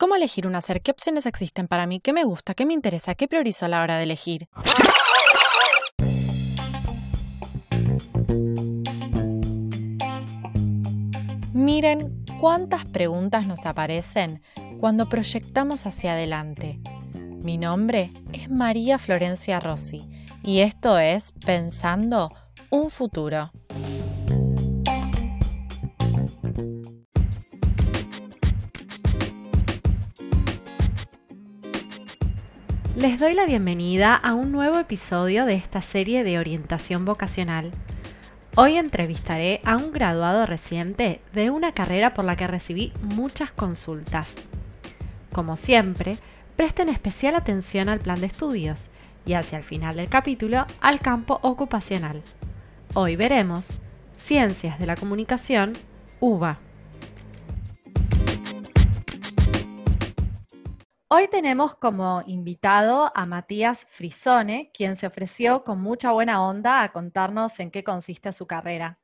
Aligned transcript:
¿Cómo 0.00 0.16
elegir 0.16 0.46
un 0.46 0.54
hacer? 0.54 0.80
¿Qué 0.80 0.92
opciones 0.92 1.26
existen 1.26 1.68
para 1.68 1.86
mí? 1.86 2.00
¿Qué 2.00 2.14
me 2.14 2.24
gusta? 2.24 2.54
¿Qué 2.54 2.64
me 2.64 2.72
interesa? 2.72 3.14
¿Qué 3.14 3.28
priorizo 3.28 3.66
a 3.66 3.68
la 3.68 3.82
hora 3.82 3.98
de 3.98 4.04
elegir? 4.04 4.48
Miren 11.52 12.24
cuántas 12.40 12.86
preguntas 12.86 13.46
nos 13.46 13.66
aparecen 13.66 14.42
cuando 14.78 15.06
proyectamos 15.06 15.84
hacia 15.84 16.12
adelante. 16.12 16.80
Mi 17.12 17.58
nombre 17.58 18.14
es 18.32 18.48
María 18.48 18.96
Florencia 18.96 19.60
Rossi 19.60 20.08
y 20.42 20.60
esto 20.60 20.98
es 20.98 21.32
Pensando 21.44 22.32
un 22.70 22.88
futuro. 22.88 23.52
Les 33.00 33.18
doy 33.18 33.32
la 33.32 33.46
bienvenida 33.46 34.14
a 34.14 34.34
un 34.34 34.52
nuevo 34.52 34.78
episodio 34.78 35.46
de 35.46 35.54
esta 35.54 35.80
serie 35.80 36.22
de 36.22 36.38
orientación 36.38 37.06
vocacional. 37.06 37.70
Hoy 38.56 38.76
entrevistaré 38.76 39.62
a 39.64 39.78
un 39.78 39.90
graduado 39.90 40.44
reciente 40.44 41.22
de 41.32 41.48
una 41.48 41.72
carrera 41.72 42.12
por 42.12 42.26
la 42.26 42.36
que 42.36 42.46
recibí 42.46 42.92
muchas 43.00 43.52
consultas. 43.52 44.34
Como 45.32 45.56
siempre, 45.56 46.18
presten 46.56 46.90
especial 46.90 47.36
atención 47.36 47.88
al 47.88 48.00
plan 48.00 48.20
de 48.20 48.26
estudios 48.26 48.90
y 49.24 49.32
hacia 49.32 49.56
el 49.56 49.64
final 49.64 49.96
del 49.96 50.10
capítulo 50.10 50.66
al 50.82 51.00
campo 51.00 51.40
ocupacional. 51.40 52.20
Hoy 52.92 53.16
veremos 53.16 53.78
Ciencias 54.18 54.78
de 54.78 54.84
la 54.84 54.96
Comunicación, 54.96 55.72
UBA. 56.20 56.58
Hoy 61.12 61.26
tenemos 61.26 61.74
como 61.74 62.22
invitado 62.24 63.10
a 63.16 63.26
Matías 63.26 63.84
Frisone, 63.96 64.70
quien 64.72 64.96
se 64.96 65.08
ofreció 65.08 65.64
con 65.64 65.80
mucha 65.80 66.12
buena 66.12 66.40
onda 66.40 66.84
a 66.84 66.92
contarnos 66.92 67.58
en 67.58 67.72
qué 67.72 67.82
consiste 67.82 68.32
su 68.32 68.46
carrera. 68.46 69.00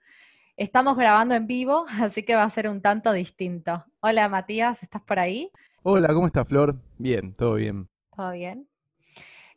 Estamos 0.57 0.97
grabando 0.97 1.35
en 1.35 1.49
vivo, 1.49 1.85
así 2.01 2.23
que 2.23 2.37
va 2.37 2.45
a 2.45 2.51
ser 2.51 2.69
un 2.69 2.81
tanto 2.81 3.11
distinto. 3.11 3.85
Hola 3.99 4.29
Matías, 4.29 4.81
¿estás 4.85 5.03
por 5.03 5.19
ahí? 5.19 5.51
Hola, 5.83 6.15
¿cómo 6.15 6.27
estás 6.27 6.47
Flor? 6.47 6.81
Bien, 6.97 7.35
todo 7.35 7.55
bien. 7.55 7.89
Todo 8.15 8.31
bien. 8.31 8.69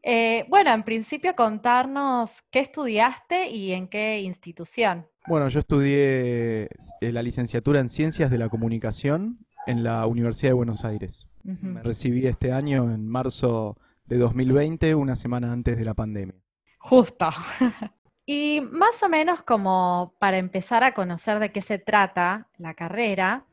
Eh, 0.02 0.48
bueno, 0.50 0.74
en 0.74 0.82
principio 0.82 1.36
contarnos 1.36 2.32
qué 2.50 2.62
estudiaste 2.62 3.52
y 3.52 3.74
en 3.74 3.88
qué 3.88 4.22
institución. 4.22 5.06
Bueno, 5.28 5.50
yo 5.50 5.60
estudié 5.60 6.64
eh, 6.64 7.12
la 7.12 7.22
licenciatura 7.22 7.80
en 7.80 7.90
Ciencias 7.90 8.32
de 8.32 8.40
la 8.40 8.50
Comunicación 8.50 9.46
en 9.68 9.84
la 9.84 10.08
Universidad 10.08 10.50
de 10.50 10.56
Buenos 10.56 10.84
Aires. 10.84 11.29
Me 11.44 11.82
recibí 11.82 12.26
este 12.28 12.52
año 12.52 12.92
en 12.92 13.08
marzo 13.08 13.78
de 14.06 14.18
2020, 14.18 14.96
una 14.96 15.16
semana 15.16 15.52
antes 15.52 15.78
de 15.78 15.86
la 15.86 15.94
pandemia. 15.94 16.36
Justo. 16.80 17.30
y 18.26 18.62
más 18.62 19.02
o 19.04 19.10
menos 19.10 19.44
como 19.44 20.16
para 20.20 20.38
empezar 20.38 20.84
a 20.84 20.94
conocer 20.94 21.40
de 21.40 21.52
qué 21.52 21.62
se 21.62 21.78
trata 21.78 22.48
la 22.58 22.74
carrera, 22.74 23.46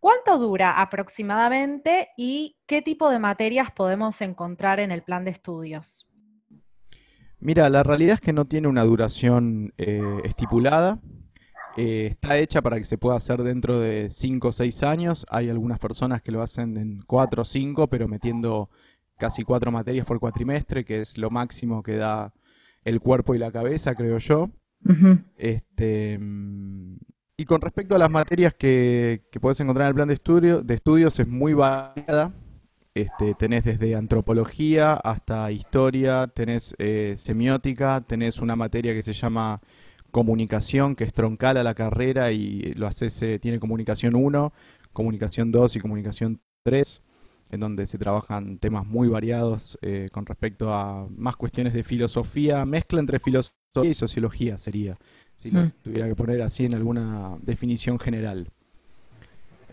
¿cuánto 0.00 0.38
dura 0.38 0.80
aproximadamente 0.80 2.08
y 2.16 2.56
qué 2.66 2.82
tipo 2.82 3.10
de 3.10 3.18
materias 3.18 3.70
podemos 3.70 4.20
encontrar 4.20 4.80
en 4.80 4.90
el 4.90 5.02
plan 5.02 5.24
de 5.24 5.30
estudios? 5.30 6.06
Mira, 7.40 7.68
la 7.70 7.84
realidad 7.84 8.14
es 8.14 8.20
que 8.20 8.32
no 8.32 8.46
tiene 8.46 8.66
una 8.66 8.82
duración 8.82 9.72
eh, 9.78 10.02
estipulada. 10.24 10.98
Eh, 11.76 12.06
está 12.10 12.38
hecha 12.38 12.62
para 12.62 12.76
que 12.76 12.84
se 12.84 12.98
pueda 12.98 13.16
hacer 13.16 13.42
dentro 13.42 13.78
de 13.78 14.08
5 14.10 14.48
o 14.48 14.52
6 14.52 14.82
años. 14.82 15.26
Hay 15.30 15.48
algunas 15.48 15.78
personas 15.78 16.22
que 16.22 16.32
lo 16.32 16.42
hacen 16.42 16.76
en 16.76 17.02
4 17.02 17.42
o 17.42 17.44
5, 17.44 17.88
pero 17.88 18.08
metiendo 18.08 18.70
casi 19.16 19.42
4 19.44 19.70
materias 19.70 20.06
por 20.06 20.18
cuatrimestre, 20.20 20.84
que 20.84 21.00
es 21.00 21.18
lo 21.18 21.30
máximo 21.30 21.82
que 21.82 21.96
da 21.96 22.32
el 22.84 23.00
cuerpo 23.00 23.34
y 23.34 23.38
la 23.38 23.52
cabeza, 23.52 23.94
creo 23.94 24.18
yo. 24.18 24.50
este, 25.36 26.18
y 27.36 27.44
con 27.44 27.60
respecto 27.60 27.94
a 27.94 27.98
las 27.98 28.10
materias 28.10 28.54
que, 28.54 29.22
que 29.30 29.40
puedes 29.40 29.60
encontrar 29.60 29.86
en 29.86 29.88
el 29.90 29.94
plan 29.94 30.08
de, 30.08 30.14
estudio, 30.14 30.62
de 30.62 30.74
estudios, 30.74 31.18
es 31.20 31.28
muy 31.28 31.54
variada. 31.54 32.32
Este, 32.94 33.34
tenés 33.34 33.62
desde 33.62 33.94
antropología 33.94 34.94
hasta 34.94 35.52
historia, 35.52 36.26
tenés 36.26 36.74
eh, 36.78 37.14
semiótica, 37.16 38.00
tenés 38.00 38.40
una 38.40 38.56
materia 38.56 38.92
que 38.92 39.02
se 39.02 39.12
llama 39.12 39.60
comunicación, 40.10 40.96
que 40.96 41.04
es 41.04 41.12
troncal 41.12 41.56
a 41.56 41.62
la 41.62 41.74
carrera 41.74 42.32
y 42.32 42.72
lo 42.74 42.86
haces, 42.86 43.20
eh, 43.22 43.38
tiene 43.38 43.58
comunicación 43.58 44.14
1, 44.14 44.52
comunicación 44.92 45.52
2 45.52 45.76
y 45.76 45.80
comunicación 45.80 46.40
3, 46.64 47.02
en 47.50 47.60
donde 47.60 47.86
se 47.86 47.98
trabajan 47.98 48.58
temas 48.58 48.86
muy 48.86 49.08
variados 49.08 49.78
eh, 49.82 50.08
con 50.12 50.26
respecto 50.26 50.72
a 50.72 51.06
más 51.16 51.36
cuestiones 51.36 51.72
de 51.72 51.82
filosofía, 51.82 52.64
mezcla 52.64 53.00
entre 53.00 53.18
filosofía 53.18 53.54
y 53.84 53.94
sociología 53.94 54.58
sería, 54.58 54.98
si 55.34 55.50
lo 55.50 55.60
mm. 55.60 55.72
tuviera 55.82 56.08
que 56.08 56.16
poner 56.16 56.42
así 56.42 56.64
en 56.64 56.74
alguna 56.74 57.36
definición 57.42 57.98
general. 57.98 58.50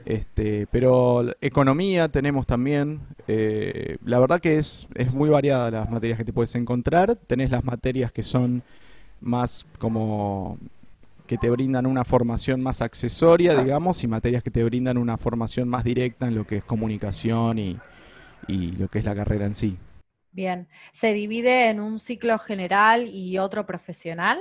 Este, 0.06 0.68
pero 0.68 1.26
economía 1.42 2.10
tenemos 2.10 2.46
también. 2.46 3.02
Eh, 3.28 3.98
la 4.06 4.20
verdad 4.20 4.40
que 4.40 4.58
es, 4.58 4.88
es 4.94 5.12
muy 5.12 5.30
variada 5.30 5.72
las 5.72 5.90
materias 5.90 6.20
que 6.20 6.26
te 6.26 6.32
puedes 6.32 6.54
encontrar. 6.54 7.16
Tenés 7.16 7.50
las 7.50 7.64
materias 7.64 8.12
que 8.12 8.22
son 8.22 8.62
más 9.26 9.66
como 9.78 10.58
que 11.26 11.38
te 11.38 11.50
brindan 11.50 11.86
una 11.86 12.06
formación 12.06 12.62
más 12.62 12.82
accesoria, 12.82 13.62
digamos, 13.62 14.04
y 14.04 14.08
materias 14.08 14.44
que 14.44 14.52
te 14.52 14.64
brindan 14.64 14.98
una 14.98 15.18
formación 15.18 15.68
más 15.68 15.84
directa 15.84 16.28
en 16.28 16.36
lo 16.36 16.46
que 16.46 16.58
es 16.58 16.64
comunicación 16.64 17.58
y, 17.58 17.78
lo 18.78 18.88
que 18.88 19.00
es 19.00 19.06
la 19.06 19.16
carrera 19.16 19.46
en 19.46 19.56
sí. 19.56 19.78
Bien, 20.32 20.68
¿se 20.94 21.14
divide 21.14 21.70
en 21.70 21.80
un 21.80 22.00
ciclo 22.00 22.38
general 22.38 23.08
y 23.08 23.38
otro 23.40 23.66
profesional? 23.66 24.40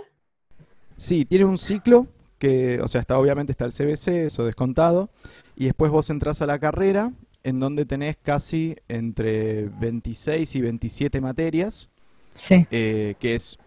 Sí, 0.96 1.24
tiene 1.24 1.46
un 1.46 1.56
ciclo 1.56 2.06
que, 2.38 2.80
o 2.80 2.88
sea, 2.88 3.00
está 3.00 3.18
obviamente 3.18 3.52
está 3.52 3.64
el 3.64 3.72
CBC, 3.72 4.26
eso 4.26 4.44
descontado, 4.44 5.08
y 5.56 5.66
después 5.66 5.90
vos 5.90 6.10
entras 6.10 6.42
a 6.42 6.46
la 6.46 6.58
carrera 6.58 7.12
en 7.44 7.60
donde 7.60 7.86
tenés 7.86 8.16
casi 8.16 8.76
entre 8.88 9.68
26 9.68 10.54
y 10.56 10.60
27 10.60 11.20
materias, 11.20 11.88
sí. 12.34 12.66
Eh, 12.70 13.14
que 13.18 13.34
es 13.34 13.58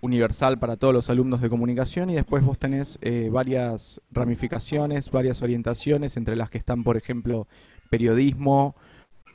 universal 0.00 0.58
para 0.58 0.76
todos 0.76 0.92
los 0.92 1.10
alumnos 1.10 1.40
de 1.40 1.48
comunicación 1.48 2.10
y 2.10 2.14
después 2.14 2.44
vos 2.44 2.58
tenés 2.58 2.98
eh, 3.02 3.28
varias 3.30 4.00
ramificaciones, 4.10 5.10
varias 5.10 5.42
orientaciones, 5.42 6.16
entre 6.16 6.36
las 6.36 6.50
que 6.50 6.58
están, 6.58 6.84
por 6.84 6.96
ejemplo, 6.96 7.46
periodismo, 7.90 8.76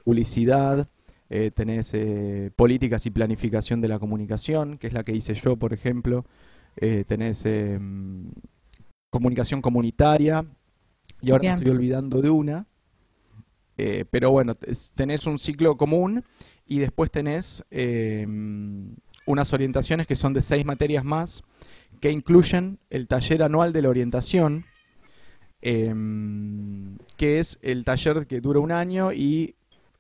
publicidad, 0.04 0.88
eh, 1.30 1.52
tenés 1.52 1.94
eh, 1.94 2.52
políticas 2.56 3.06
y 3.06 3.12
planificación 3.12 3.82
de 3.82 3.88
la 3.88 4.00
comunicación, 4.00 4.78
que 4.78 4.88
es 4.88 4.94
la 4.94 5.04
que 5.04 5.16
hice 5.16 5.34
yo, 5.34 5.58
por 5.58 5.74
ejemplo, 5.74 6.26
tenés 7.08 7.46
em, 7.46 8.32
comunicación 9.10 9.62
comunitaria, 9.62 10.46
y 11.22 11.32
ahora 11.32 11.44
me 11.44 11.56
estoy 11.56 11.70
olvidando 11.70 12.22
de 12.22 12.30
una, 12.30 12.66
pero 14.10 14.32
bueno, 14.32 14.56
tenés 14.96 15.28
un 15.28 15.38
ciclo 15.38 15.76
común 15.76 16.24
y 16.66 16.80
después 16.80 17.12
tenés 17.12 17.66
em, 17.72 18.96
unas 19.26 19.54
orientaciones 19.54 20.08
que 20.08 20.16
son 20.16 20.34
de 20.34 20.42
seis 20.42 20.66
materias 20.66 21.04
más, 21.04 21.44
que 22.00 22.12
incluyen 22.12 22.80
el 22.90 23.08
taller 23.08 23.44
anual 23.44 23.74
de 23.74 23.82
la 23.82 23.90
orientación, 23.90 24.66
em, 25.62 26.98
que 27.18 27.40
es 27.40 27.60
el 27.62 27.86
taller 27.86 28.26
que 28.26 28.42
dura 28.42 28.60
un 28.60 28.72
año 28.72 29.14
y 29.14 29.56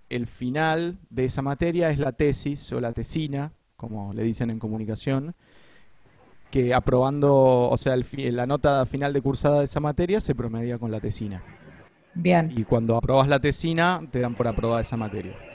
el 0.09 0.27
final 0.27 0.97
de 1.09 1.25
esa 1.25 1.41
materia 1.41 1.89
es 1.89 1.99
la 1.99 2.11
tesis 2.11 2.71
o 2.73 2.81
la 2.81 2.91
tesina, 2.91 3.53
como 3.77 4.13
le 4.13 4.23
dicen 4.23 4.49
en 4.49 4.59
comunicación, 4.59 5.35
que 6.49 6.73
aprobando, 6.73 7.69
o 7.69 7.77
sea, 7.77 7.95
la 7.95 8.45
nota 8.45 8.85
final 8.85 9.13
de 9.13 9.21
cursada 9.21 9.59
de 9.59 9.65
esa 9.65 9.79
materia 9.79 10.19
se 10.19 10.35
promedia 10.35 10.77
con 10.77 10.91
la 10.91 10.99
tesina. 10.99 11.41
Bien. 12.13 12.51
Y 12.55 12.65
cuando 12.65 12.97
aprobas 12.97 13.29
la 13.29 13.39
tesina, 13.39 14.01
te 14.11 14.19
dan 14.19 14.35
por 14.35 14.47
aprobada 14.47 14.81
esa 14.81 14.97
materia. 14.97 15.50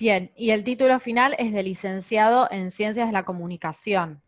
Bien, 0.00 0.32
y 0.34 0.48
el 0.52 0.64
título 0.64 0.98
final 0.98 1.36
es 1.38 1.52
de 1.52 1.62
licenciado 1.62 2.48
en 2.50 2.70
Ciencias 2.70 3.08
de 3.08 3.12
la 3.12 3.26
Comunicación. 3.26 4.22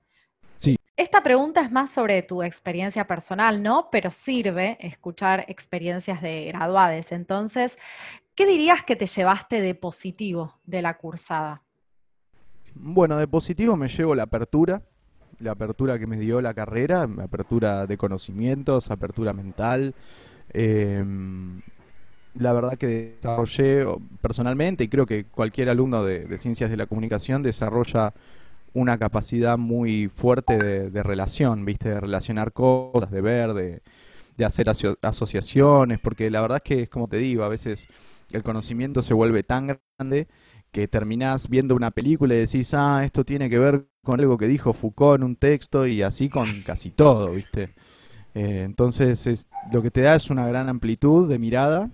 Sí. 0.59 0.77
Esta 0.99 1.23
pregunta 1.23 1.63
es 1.63 1.73
más 1.73 1.91
sobre 1.91 2.23
tu 2.23 2.43
experiencia 2.43 3.07
personal, 3.07 3.63
¿no? 3.63 3.89
Pero 3.91 4.11
sirve 4.13 4.77
escuchar 4.81 5.47
experiencias 5.49 6.21
de 6.21 6.45
graduades. 6.45 7.11
Entonces, 7.11 7.79
¿qué 8.35 8.45
dirías 8.45 8.83
que 8.83 8.97
te 8.97 9.07
llevaste 9.07 9.63
de 9.63 9.75
positivo 9.75 10.61
de 10.67 10.83
la 10.83 10.99
cursada? 10.99 11.63
Bueno, 12.75 13.17
de 13.17 13.27
positivo 13.27 13.75
me 13.75 13.89
llevo 13.89 14.15
la 14.15 14.25
apertura, 14.25 14.83
la 15.39 15.53
apertura 15.53 15.99
que 15.99 16.07
me 16.07 16.19
dio 16.19 16.43
la 16.43 16.53
carrera, 16.53 17.09
apertura 17.19 17.87
de 17.87 17.97
conocimientos, 17.97 18.91
apertura 18.91 19.33
mental. 19.33 19.95
Eh, 20.53 21.03
la 22.35 22.53
verdad 22.53 22.77
que 22.77 23.17
desarrollé 23.17 23.87
personalmente, 24.21 24.85
y 24.85 24.89
creo 24.89 25.07
que 25.07 25.25
cualquier 25.25 25.69
alumno 25.69 26.05
de, 26.05 26.39
ciencias 26.39 26.71
de 26.71 26.77
la 26.77 26.87
comunicación 26.87 27.43
desarrolla 27.43 28.15
una 28.75 28.99
capacidad 28.99 29.59
muy 29.59 30.09
fuerte 30.09 30.57
de, 30.59 31.03
relación, 31.03 31.65
¿viste? 31.65 31.91
De 31.91 32.01
relacionar 32.01 32.53
cosas, 32.53 33.11
de 33.11 33.21
ver, 33.21 33.53
de, 33.55 33.83
hacer 34.45 34.69
asociaciones, 35.03 36.01
porque 36.01 36.29
la 36.29 36.41
verdad 36.41 36.57
es 36.57 36.63
que 36.63 36.83
es 36.83 36.89
como 36.89 37.07
te 37.07 37.19
digo, 37.19 37.45
a 37.45 37.49
veces 37.49 37.87
el 38.33 38.43
conocimiento 38.43 39.01
se 39.01 39.15
vuelve 39.15 39.45
tan 39.45 39.79
grande 39.99 40.27
que 40.73 40.89
terminás 40.89 41.49
viendo 41.49 41.77
una 41.77 41.93
película 41.93 42.35
y 42.35 42.39
decís, 42.39 42.75
ah, 42.75 43.05
esto 43.05 43.25
tiene 43.25 43.49
que 43.49 43.59
ver 43.59 43.87
con 44.03 44.19
algo 44.19 44.39
que 44.39 44.49
dijo 44.49 44.73
Foucault 44.73 45.21
en 45.21 45.25
un 45.25 45.37
texto 45.37 45.87
y 45.87 46.03
así 46.03 46.29
con 46.29 46.63
casi 46.63 46.91
todo, 46.91 47.31
¿viste? 47.31 47.75
Eh, 48.35 48.63
entonces, 48.65 49.27
es, 49.27 49.47
lo 49.71 49.83
que 49.83 49.91
te 49.91 50.01
da 50.01 50.17
es 50.17 50.31
una 50.31 50.47
gran 50.49 50.69
amplitud 50.69 51.29
de 51.29 51.39
mirada 51.39 51.91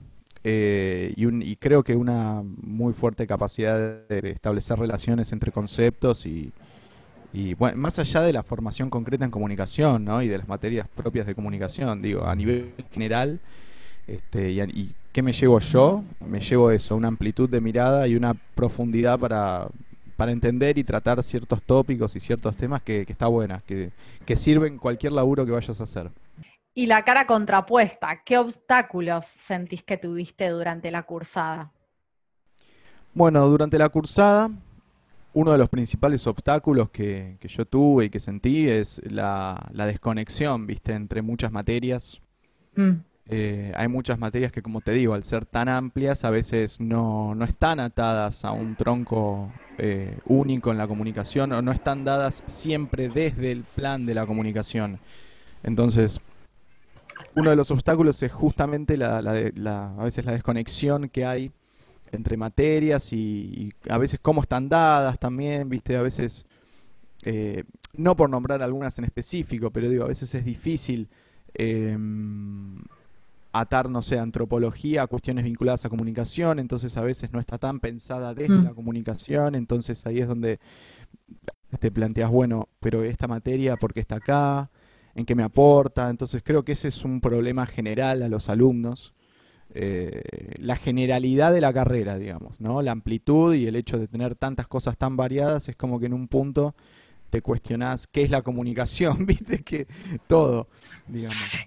eh, 0.50 1.12
y, 1.14 1.50
y, 1.50 1.56
creo 1.56 1.82
que 1.82 1.94
una 1.94 2.42
muy 2.42 2.94
fuerte 2.94 3.26
capacidad 3.26 4.08
de 4.08 4.30
establecer 4.30 4.78
relaciones 4.78 5.30
entre 5.32 5.52
conceptos 5.52 6.24
y, 6.24 6.52
y 7.34 7.52
bueno, 7.52 7.76
más 7.76 7.98
allá 7.98 8.22
de 8.22 8.32
la 8.32 8.42
formación 8.42 8.88
concreta 8.88 9.26
en 9.26 9.30
comunicación 9.30 10.06
¿no? 10.06 10.22
y 10.22 10.28
de 10.28 10.38
las 10.38 10.48
materias 10.48 10.88
propias 10.88 11.26
de 11.26 11.34
comunicación, 11.34 12.00
digo, 12.00 12.24
a 12.24 12.34
nivel 12.34 12.72
general, 12.90 13.40
este, 14.06 14.50
y, 14.52 14.62
y 14.62 14.94
¿qué 15.12 15.20
me 15.20 15.34
llevo 15.34 15.58
yo? 15.58 16.02
Me 16.26 16.40
llevo 16.40 16.70
eso, 16.70 16.96
una 16.96 17.08
amplitud 17.08 17.50
de 17.50 17.60
mirada 17.60 18.08
y 18.08 18.16
una 18.16 18.32
profundidad 18.32 19.18
para, 19.18 19.68
para 20.16 20.32
entender 20.32 20.78
y 20.78 20.84
tratar 20.84 21.22
ciertos 21.22 21.62
tópicos 21.62 22.16
y 22.16 22.20
ciertos 22.20 22.56
temas 22.56 22.80
que, 22.80 23.04
que 23.04 23.12
está 23.12 23.26
buena, 23.26 23.62
que, 23.66 23.90
que 24.24 24.34
sirven 24.34 24.78
cualquier 24.78 25.12
laburo 25.12 25.44
que 25.44 25.52
vayas 25.52 25.78
a 25.78 25.84
hacer. 25.84 26.10
Y 26.78 26.86
la 26.86 27.02
cara 27.02 27.26
contrapuesta, 27.26 28.22
¿qué 28.24 28.38
obstáculos 28.38 29.26
sentís 29.26 29.82
que 29.82 29.96
tuviste 29.96 30.48
durante 30.48 30.92
la 30.92 31.02
cursada? 31.02 31.72
Bueno, 33.12 33.48
durante 33.48 33.76
la 33.78 33.88
cursada, 33.88 34.48
uno 35.32 35.50
de 35.50 35.58
los 35.58 35.68
principales 35.70 36.24
obstáculos 36.28 36.90
que, 36.90 37.36
que 37.40 37.48
yo 37.48 37.64
tuve 37.64 38.04
y 38.04 38.10
que 38.10 38.20
sentí 38.20 38.68
es 38.68 39.02
la, 39.10 39.68
la 39.72 39.86
desconexión, 39.86 40.68
viste, 40.68 40.92
entre 40.92 41.20
muchas 41.20 41.50
materias. 41.50 42.20
Mm. 42.76 42.92
Eh, 43.26 43.72
hay 43.74 43.88
muchas 43.88 44.20
materias 44.20 44.52
que, 44.52 44.62
como 44.62 44.80
te 44.80 44.92
digo, 44.92 45.14
al 45.14 45.24
ser 45.24 45.46
tan 45.46 45.68
amplias, 45.68 46.24
a 46.24 46.30
veces 46.30 46.80
no, 46.80 47.34
no 47.34 47.44
están 47.44 47.80
atadas 47.80 48.44
a 48.44 48.52
un 48.52 48.76
tronco 48.76 49.50
eh, 49.78 50.16
único 50.26 50.70
en 50.70 50.78
la 50.78 50.86
comunicación 50.86 51.50
o 51.54 51.60
no 51.60 51.72
están 51.72 52.04
dadas 52.04 52.44
siempre 52.46 53.08
desde 53.08 53.50
el 53.50 53.64
plan 53.64 54.06
de 54.06 54.14
la 54.14 54.26
comunicación. 54.26 55.00
Entonces, 55.64 56.20
uno 57.38 57.50
de 57.50 57.56
los 57.56 57.70
obstáculos 57.70 58.22
es 58.22 58.32
justamente 58.32 58.96
la, 58.96 59.22
la, 59.22 59.94
a 59.96 60.02
veces 60.02 60.24
la 60.24 60.32
desconexión 60.32 61.08
que 61.08 61.24
hay 61.24 61.52
entre 62.10 62.36
materias 62.36 63.12
y, 63.12 63.72
a 63.88 63.98
veces 63.98 64.18
cómo 64.20 64.42
están 64.42 64.68
dadas 64.68 65.18
también, 65.18 65.68
viste, 65.68 65.96
a 65.96 66.02
veces, 66.02 66.46
eh, 67.24 67.64
no 67.94 68.16
por 68.16 68.28
nombrar 68.28 68.62
algunas 68.62 68.98
en 68.98 69.04
específico, 69.04 69.70
pero 69.70 69.88
digo, 69.88 70.04
a 70.04 70.08
veces 70.08 70.34
es 70.34 70.44
difícil 70.44 71.08
em, 71.54 72.82
atar, 73.52 73.88
no 73.88 74.02
sé, 74.02 74.18
antropología 74.18 75.02
a 75.02 75.06
cuestiones 75.06 75.44
vinculadas 75.44 75.84
a 75.84 75.90
comunicación, 75.90 76.58
entonces 76.58 76.96
a 76.96 77.02
veces 77.02 77.32
no 77.32 77.40
está 77.40 77.58
tan 77.58 77.78
pensada 77.78 78.34
desde 78.34 78.54
mm. 78.54 78.64
la 78.64 78.74
comunicación, 78.74 79.54
entonces 79.54 80.04
ahí 80.06 80.18
es 80.18 80.28
donde 80.28 80.58
te 81.78 81.90
planteas, 81.90 82.30
bueno, 82.30 82.68
pero 82.80 83.04
esta 83.04 83.28
materia, 83.28 83.76
¿por 83.76 83.92
qué 83.92 84.00
está 84.00 84.16
acá? 84.16 84.70
¿En 85.18 85.26
qué 85.26 85.34
me 85.34 85.42
aporta? 85.42 86.10
Entonces 86.10 86.42
creo 86.44 86.64
que 86.64 86.70
ese 86.70 86.86
es 86.86 87.04
un 87.04 87.20
problema 87.20 87.66
general 87.66 88.22
a 88.22 88.28
los 88.28 88.48
alumnos. 88.48 89.14
Eh, 89.74 90.22
la 90.60 90.76
generalidad 90.76 91.52
de 91.52 91.60
la 91.60 91.72
carrera, 91.72 92.16
digamos, 92.18 92.60
¿no? 92.60 92.82
La 92.82 92.92
amplitud 92.92 93.52
y 93.52 93.66
el 93.66 93.74
hecho 93.74 93.98
de 93.98 94.06
tener 94.06 94.36
tantas 94.36 94.68
cosas 94.68 94.96
tan 94.96 95.16
variadas 95.16 95.68
es 95.68 95.74
como 95.74 95.98
que 95.98 96.06
en 96.06 96.12
un 96.12 96.28
punto 96.28 96.76
te 97.30 97.42
cuestionás 97.42 98.06
qué 98.06 98.22
es 98.22 98.30
la 98.30 98.42
comunicación, 98.42 99.26
viste 99.26 99.64
que 99.64 99.88
todo, 100.28 100.68
digamos. 101.08 101.66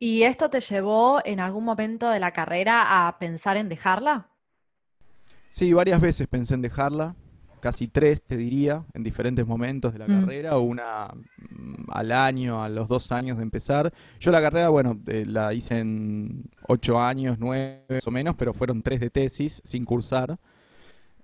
¿Y 0.00 0.24
esto 0.24 0.50
te 0.50 0.58
llevó 0.58 1.20
en 1.24 1.38
algún 1.38 1.62
momento 1.62 2.10
de 2.10 2.18
la 2.18 2.32
carrera 2.32 3.06
a 3.06 3.20
pensar 3.20 3.56
en 3.56 3.68
dejarla? 3.68 4.30
Sí, 5.48 5.72
varias 5.72 6.00
veces 6.00 6.26
pensé 6.26 6.54
en 6.54 6.62
dejarla, 6.62 7.14
casi 7.64 7.88
tres 7.88 8.20
te 8.20 8.36
diría, 8.36 8.84
en 8.92 9.02
diferentes 9.02 9.46
momentos 9.46 9.94
de 9.94 9.98
la 10.00 10.06
mm. 10.06 10.20
carrera, 10.20 10.58
una 10.58 11.08
mm, 11.08 11.84
al 11.88 12.12
año, 12.12 12.62
a 12.62 12.68
los 12.68 12.88
dos 12.88 13.10
años 13.10 13.38
de 13.38 13.42
empezar. 13.42 13.90
Yo 14.20 14.30
la 14.30 14.42
carrera, 14.42 14.68
bueno, 14.68 15.00
eh, 15.06 15.24
la 15.26 15.54
hice 15.54 15.78
en 15.78 16.44
ocho 16.68 17.00
años, 17.00 17.38
nueve 17.40 18.00
o 18.04 18.10
menos, 18.10 18.34
pero 18.36 18.52
fueron 18.52 18.82
tres 18.82 19.00
de 19.00 19.08
tesis 19.08 19.62
sin 19.64 19.86
cursar. 19.86 20.38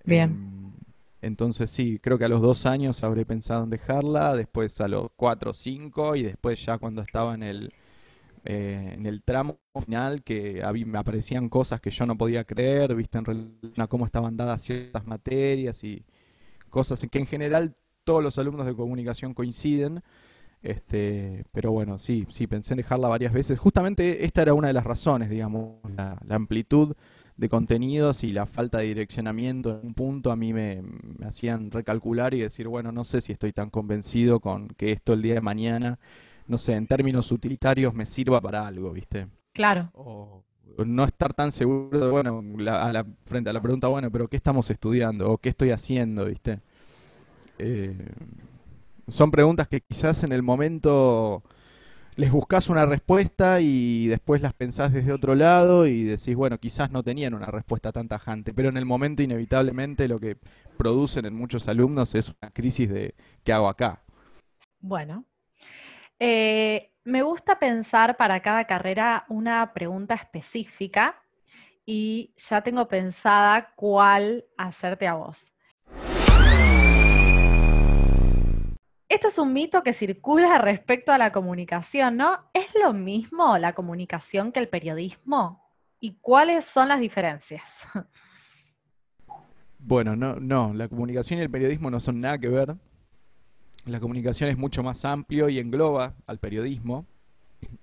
Bien. 0.03 0.31
Em, 0.31 0.73
entonces 1.21 1.69
sí, 1.69 1.99
creo 2.03 2.17
que 2.17 2.25
a 2.25 2.29
los 2.31 2.41
dos 2.41 2.65
años 2.65 3.05
habré 3.05 3.27
pensado 3.27 3.65
en 3.65 3.69
dejarla, 3.69 4.35
después 4.35 4.81
a 4.81 4.89
los 4.89 5.11
cuatro 5.17 5.51
o 5.51 5.55
cinco 5.55 6.17
y 6.17 6.23
después 6.23 6.65
ya 6.65 6.79
cuando 6.79 7.03
estaba 7.03 7.35
en 7.35 7.43
el 7.43 7.75
eh, 8.47 8.95
en 8.95 9.07
el 9.07 9.23
tramo 9.23 9.59
final 9.85 10.23
que 10.23 10.63
me 10.87 10.99
aparecían 10.99 11.51
cosas 11.51 11.83
que 11.83 11.91
yo 11.91 12.07
no 12.07 12.17
podía 12.17 12.45
creer, 12.45 12.95
viste, 12.95 13.19
en 13.19 13.27
relación 13.27 13.75
a 13.77 13.87
cómo 13.87 14.07
estaban 14.07 14.39
dadas 14.39 14.63
ciertas 14.63 15.07
materias 15.07 15.85
y 15.85 16.03
cosas 16.71 17.07
que 17.11 17.19
en 17.19 17.27
general 17.27 17.75
todos 18.05 18.23
los 18.23 18.39
alumnos 18.39 18.67
de 18.67 18.75
comunicación 18.75 19.35
coinciden. 19.35 20.03
Este, 20.63 21.45
pero 21.53 21.73
bueno, 21.73 21.99
sí, 21.99 22.27
sí, 22.29 22.47
pensé 22.47 22.75
en 22.75 22.79
dejarla 22.79 23.09
varias 23.09 23.33
veces. 23.33 23.59
Justamente 23.59 24.25
esta 24.25 24.43
era 24.43 24.55
una 24.55 24.69
de 24.69 24.75
las 24.75 24.85
razones, 24.85 25.31
digamos, 25.31 25.77
la, 25.97 26.19
amplitud 26.29 26.95
de 27.37 27.49
contenidos 27.49 28.25
y 28.25 28.33
la 28.33 28.45
falta 28.45 28.79
de 28.79 28.85
direccionamiento 28.85 29.81
en 29.81 29.87
un 29.89 29.95
punto 29.95 30.31
a 30.31 30.37
mí 30.37 30.53
me, 30.53 30.83
me, 30.83 31.27
hacían 31.27 31.71
recalcular 31.71 32.35
y 32.35 32.41
decir, 32.41 32.69
bueno, 32.69 32.93
no 32.93 33.05
sé 33.05 33.23
si 33.23 33.33
estoy 33.33 33.53
tan 33.53 33.71
convencido 33.71 34.41
con 34.41 34.69
que 34.69 34.93
esto 34.93 35.15
el 35.15 35.23
día 35.23 35.35
de 35.35 35.41
mañana 35.41 35.99
no 36.51 36.59
sé, 36.59 36.75
en 36.75 36.87
términos 36.89 37.31
utilitarios 37.31 37.95
me 37.95 38.05
sirva 38.05 38.41
para 38.41 38.67
algo, 38.67 38.93
¿viste? 38.93 39.29
Claro. 39.53 39.91
O 39.95 40.43
no 40.87 41.05
estar 41.05 41.35
tan 41.35 41.53
seguro 41.53 42.11
bueno, 42.11 42.43
la, 42.57 43.07
frente 43.27 43.51
a 43.51 43.53
la 43.53 43.61
pregunta, 43.61 43.89
bueno, 43.89 44.11
pero 44.11 44.29
¿qué 44.29 44.37
estamos 44.37 44.71
estudiando? 44.71 45.31
¿O 45.31 45.39
qué 45.39 45.51
estoy 45.51 45.71
haciendo, 45.71 46.27
viste? 46.27 46.61
Eh, 47.59 47.97
son 49.09 49.31
preguntas 49.31 49.69
que 49.69 49.81
quizás 49.81 50.25
en 50.25 50.33
el 50.33 50.43
momento 50.43 51.43
les 52.17 52.31
buscas 52.31 52.69
una 52.69 52.87
respuesta 52.87 53.61
y 53.61 54.07
después 54.07 54.43
las 54.43 54.55
pensás 54.55 54.93
desde 54.93 55.13
otro 55.13 55.35
lado 55.35 55.87
y 55.87 56.05
decís, 56.05 56.35
bueno, 56.35 56.59
quizás 56.59 56.91
no 56.91 57.03
tenían 57.03 57.35
una 57.35 57.47
respuesta 57.47 57.93
tan 57.93 58.09
tajante, 58.09 58.53
pero 58.53 58.69
en 58.69 58.77
el 58.77 58.85
momento 58.85 59.23
inevitablemente 59.23 60.09
lo 60.09 60.19
que 60.19 60.37
producen 60.77 61.25
en 61.25 61.35
muchos 61.35 61.69
alumnos 61.69 62.15
es 62.15 62.35
una 62.41 62.51
crisis 62.51 62.89
de 62.89 63.15
¿qué 63.45 63.53
hago 63.53 63.69
acá? 63.69 64.03
Bueno, 64.81 65.25
eh, 66.19 66.90
me 67.05 67.23
gusta 67.23 67.59
pensar 67.59 68.17
para 68.17 68.41
cada 68.41 68.65
carrera 68.67 69.25
una 69.29 69.73
pregunta 69.73 70.15
específica 70.15 71.17
y 71.87 72.35
ya 72.37 72.63
tengo 72.63 72.87
pensada 72.89 73.73
cuál 73.75 74.45
hacerte 74.57 75.07
a 75.07 75.15
vos. 75.15 75.53
Esto 79.09 79.29
es 79.29 79.39
un 79.39 79.53
mito 79.53 79.83
que 79.83 79.93
circula 79.93 80.59
respecto 80.59 81.11
a 81.11 81.19
la 81.19 81.33
comunicación, 81.33 82.17
¿no? 82.17 82.39
¿Es 82.53 82.73
lo 82.81 82.93
mismo 82.93 83.59
la 83.59 83.73
comunicación 83.73 84.53
que 84.53 84.61
el 84.61 84.69
periodismo? 84.69 85.69
¿Y 85.99 86.15
cuáles 86.21 86.65
son 86.65 86.89
las 86.89 87.01
diferencias? 87.01 87.63
Bueno, 89.83 90.15
no, 90.15 90.35
no, 90.37 90.75
la 90.75 90.89
comunicación 90.89 91.41
y 91.41 91.43
el 91.43 91.49
periodismo 91.49 91.91
no 91.91 92.01
son 92.01 92.21
nada 92.21 92.39
que 92.39 92.51
ver. 92.51 92.77
La 93.87 94.01
comunicación 94.01 94.51
es 94.51 94.59
mucho 94.59 94.83
más 94.83 95.05
amplio 95.05 95.49
y 95.49 95.59
engloba 95.59 96.15
al 96.27 96.39
periodismo. 96.39 97.07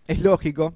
Es 0.08 0.22
lógico. 0.22 0.76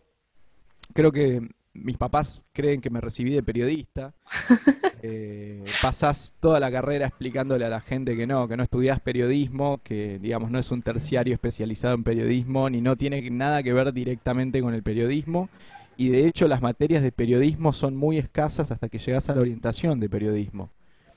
Creo 0.94 1.12
que 1.12 1.48
mis 1.74 1.98
papás 1.98 2.42
creen 2.54 2.82
que 2.82 2.90
me 2.90 3.02
recibí 3.02 3.32
de 3.32 3.44
periodista. 3.44 4.14
Eh, 5.04 5.66
pasás 5.82 6.36
toda 6.40 6.60
la 6.60 6.72
carrera 6.72 7.08
explicándole 7.08 7.66
a 7.66 7.70
la 7.70 7.82
gente 7.82 8.16
que 8.16 8.28
no, 8.28 8.48
que 8.48 8.56
no 8.56 8.62
estudias 8.62 9.00
periodismo, 9.00 9.82
que 9.84 10.20
digamos 10.20 10.52
no 10.52 10.60
es 10.60 10.70
un 10.70 10.84
terciario 10.84 11.34
especializado 11.34 11.96
en 11.96 12.04
periodismo, 12.04 12.70
ni 12.70 12.82
no 12.82 12.96
tiene 12.96 13.28
nada 13.32 13.64
que 13.64 13.74
ver 13.74 13.94
directamente 13.94 14.62
con 14.62 14.76
el 14.76 14.84
periodismo. 14.84 15.50
Y 15.98 16.10
de 16.10 16.28
hecho 16.28 16.48
las 16.48 16.62
materias 16.62 17.02
de 17.02 17.12
periodismo 17.12 17.74
son 17.74 17.96
muy 17.96 18.20
escasas 18.20 18.70
hasta 18.72 18.90
que 18.90 19.00
llegas 19.00 19.28
a 19.32 19.34
la 19.34 19.42
orientación 19.42 20.00
de 20.00 20.08
periodismo. 20.08 20.70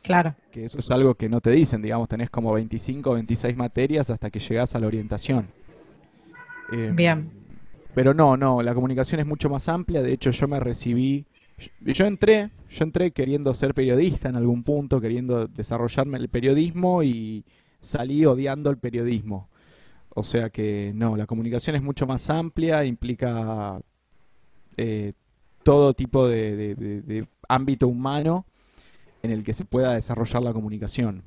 Claro. 0.04 0.34
Que 0.52 0.66
eso 0.66 0.78
es 0.78 0.90
algo 0.90 1.14
que 1.14 1.30
no 1.30 1.40
te 1.40 1.50
dicen, 1.50 1.80
digamos, 1.80 2.08
tenés 2.08 2.28
como 2.28 2.52
25 2.52 3.10
o 3.10 3.14
26 3.14 3.56
materias 3.56 4.10
hasta 4.10 4.30
que 4.30 4.38
llegás 4.38 4.74
a 4.74 4.78
la 4.78 4.86
orientación. 4.86 5.48
Em, 6.70 6.94
Bien. 6.94 7.30
Pero 7.94 8.12
no, 8.12 8.36
no, 8.36 8.62
la 8.62 8.74
comunicación 8.74 9.20
es 9.20 9.26
mucho 9.26 9.48
más 9.48 9.66
amplia, 9.66 10.02
de 10.02 10.12
hecho 10.12 10.30
yo 10.30 10.46
me 10.46 10.60
recibí, 10.60 11.24
yo 11.80 12.04
entré, 12.04 12.50
yo 12.68 12.84
entré 12.84 13.12
queriendo 13.12 13.54
ser 13.54 13.72
periodista 13.72 14.28
en 14.28 14.36
algún 14.36 14.62
punto, 14.62 15.00
queriendo 15.00 15.46
desarrollarme 15.46 16.18
el 16.18 16.28
periodismo 16.28 17.02
y 17.02 17.42
salí 17.80 18.26
odiando 18.26 18.68
el 18.68 18.76
periodismo. 18.76 19.48
O 20.10 20.22
sea 20.22 20.50
que 20.50 20.92
no, 20.94 21.16
la 21.16 21.24
comunicación 21.24 21.76
es 21.76 21.82
mucho 21.82 22.06
más 22.06 22.28
amplia, 22.28 22.84
implica 22.84 23.80
eh, 24.76 25.14
todo 25.62 25.94
tipo 25.94 26.28
de 26.28 27.26
ámbito 27.48 27.88
humano 27.88 28.44
en 29.24 29.30
el 29.30 29.42
que 29.42 29.54
se 29.54 29.64
pueda 29.64 29.94
desarrollar 29.94 30.42
la 30.42 30.52
comunicación. 30.52 31.24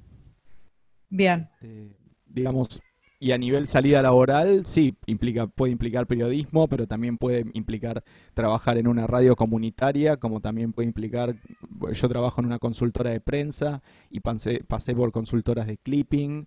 Bien. 1.10 1.50
Este, 1.60 1.98
digamos, 2.28 2.80
Y 3.20 3.32
a 3.32 3.38
nivel 3.40 3.66
salida 3.66 4.04
laboral, 4.04 4.68
sí, 4.68 4.96
implica, 5.08 5.48
puede 5.48 5.72
implicar 5.72 6.06
periodismo, 6.06 6.68
pero 6.68 6.86
también 6.86 7.18
puede 7.18 7.46
implicar 7.54 8.04
trabajar 8.36 8.78
en 8.78 8.88
una 8.88 9.08
radio 9.08 9.36
comunitaria, 9.36 10.18
como 10.18 10.40
también 10.40 10.72
puede 10.72 10.88
implicar, 10.88 11.36
yo 11.92 12.10
trabajo 12.10 12.40
en 12.42 12.46
una 12.46 12.60
consultora 12.60 13.10
de 13.10 13.20
prensa 13.20 13.82
y 14.12 14.20
pasé, 14.20 14.64
pasé 14.68 14.94
por 14.94 15.12
consultoras 15.12 15.66
de 15.66 15.78
clipping 15.78 16.46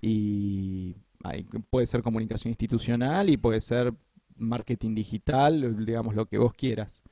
y 0.00 0.94
puede 1.68 1.86
ser 1.86 2.02
comunicación 2.02 2.52
institucional 2.52 3.28
y 3.28 3.36
puede 3.36 3.60
ser 3.60 3.92
marketing 4.36 4.94
digital, 4.94 5.84
digamos 5.84 6.14
lo 6.14 6.24
que 6.24 6.38
vos 6.38 6.54
quieras. 6.54 7.02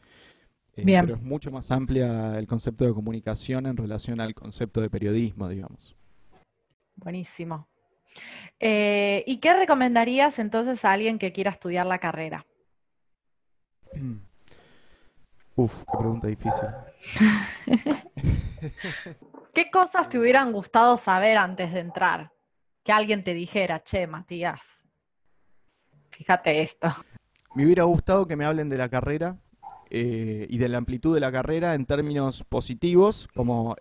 Eh, 0.76 0.82
pero 0.84 1.14
es 1.14 1.22
mucho 1.22 1.50
más 1.50 1.70
amplia 1.70 2.38
el 2.38 2.46
concepto 2.46 2.84
de 2.84 2.92
comunicación 2.92 3.66
en 3.66 3.76
relación 3.76 4.20
al 4.20 4.34
concepto 4.34 4.82
de 4.82 4.90
periodismo, 4.90 5.48
digamos. 5.48 5.96
Buenísimo. 6.96 7.66
Eh, 8.60 9.24
¿Y 9.26 9.38
qué 9.38 9.54
recomendarías 9.54 10.38
entonces 10.38 10.84
a 10.84 10.92
alguien 10.92 11.18
que 11.18 11.32
quiera 11.32 11.50
estudiar 11.50 11.86
la 11.86 11.98
carrera? 11.98 12.46
Uf, 15.56 15.84
qué 15.90 15.98
pregunta 15.98 16.26
difícil. 16.26 16.68
¿Qué 19.54 19.70
cosas 19.70 20.10
te 20.10 20.18
hubieran 20.18 20.52
gustado 20.52 20.98
saber 20.98 21.38
antes 21.38 21.72
de 21.72 21.80
entrar? 21.80 22.30
Que 22.84 22.92
alguien 22.92 23.24
te 23.24 23.32
dijera, 23.32 23.82
che, 23.82 24.06
Matías, 24.06 24.84
fíjate 26.10 26.60
esto. 26.60 26.94
Me 27.54 27.64
hubiera 27.64 27.84
gustado 27.84 28.26
que 28.26 28.36
me 28.36 28.44
hablen 28.44 28.68
de 28.68 28.76
la 28.76 28.90
carrera 28.90 29.38
eh, 29.90 30.46
y 30.48 30.58
de 30.58 30.68
la 30.68 30.78
amplitud 30.78 31.14
de 31.14 31.20
la 31.20 31.30
carrera 31.30 31.74
en 31.74 31.86
términos 31.86 32.44
positivos, 32.44 33.28
como 33.34 33.76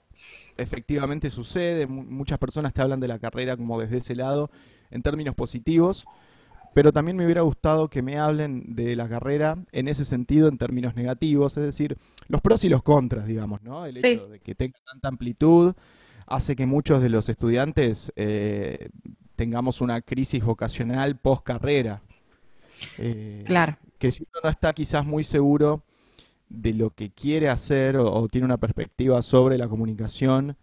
efectivamente 0.57 1.29
sucede. 1.29 1.87
muchas 1.87 2.37
personas 2.37 2.73
te 2.73 2.81
hablan 2.81 2.99
de 2.99 3.07
la 3.07 3.19
carrera 3.19 3.57
como 3.57 3.79
desde 3.79 3.97
ese 3.97 4.15
lado, 4.15 4.49
en 4.91 5.01
términos 5.01 5.35
positivos. 5.35 6.05
Pero 6.73 6.91
también 6.91 7.15
me 7.15 7.23
hubiera 7.23 7.41
gustado 7.41 7.89
que 7.89 8.01
me 8.01 8.17
hablen 8.17 8.75
de 8.75 8.97
la 8.97 9.07
carrera 9.07 9.57
en 9.71 9.87
ese 9.87 10.03
sentido, 10.03 10.49
en 10.49 10.57
términos 10.57 10.93
negativos, 10.95 11.55
es 11.55 11.63
decir, 11.63 11.97
los 12.27 12.41
pros 12.41 12.65
y 12.65 12.69
los 12.69 12.83
contras, 12.83 13.25
digamos, 13.27 13.61
¿no? 13.61 13.85
El 13.85 13.97
hecho 13.97 14.27
de 14.27 14.39
que 14.41 14.55
tenga 14.55 14.77
tanta 14.85 15.07
amplitud 15.07 15.73
hace 16.27 16.55
que 16.55 16.65
muchos 16.65 17.01
de 17.01 17.07
los 17.07 17.29
estudiantes 17.29 18.11
eh, 18.17 18.89
tengamos 19.37 19.79
una 19.79 20.01
crisis 20.01 20.43
vocacional 20.43 21.15
post 21.17 21.43
carrera. 21.43 22.01
Eh, 22.97 23.43
claro. 23.45 23.77
Que 23.97 24.11
si 24.11 24.23
uno 24.23 24.41
no 24.43 24.49
está 24.49 24.73
quizás 24.73 25.05
muy 25.05 25.23
seguro 25.23 25.81
de 26.49 26.73
lo 26.73 26.89
que 26.89 27.11
quiere 27.11 27.49
hacer 27.49 27.97
o, 27.97 28.27
tiene 28.27 28.45
una 28.45 28.57
perspectiva 28.57 29.21
sobre 29.21 29.57
la 29.57 29.67
comunicación 29.67 30.57